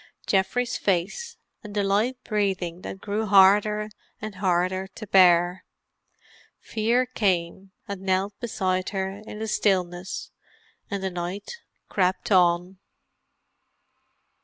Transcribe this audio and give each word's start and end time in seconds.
Geoffrey's 0.25 0.77
face, 0.77 1.37
and 1.63 1.75
the 1.75 1.83
light 1.83 2.17
breathing 2.23 2.81
that 2.81 3.01
grew 3.01 3.27
harder 3.27 3.87
and 4.19 4.33
harder 4.33 4.87
to 4.87 5.05
bear. 5.05 5.63
Fear 6.59 7.05
came 7.05 7.71
and 7.87 8.01
knelt 8.01 8.33
beside 8.39 8.89
her 8.89 9.21
in 9.27 9.37
the 9.37 9.47
stillness, 9.47 10.31
and 10.89 11.03
the 11.03 11.11
night 11.11 11.57
crept 11.87 12.31
on. 12.31 12.79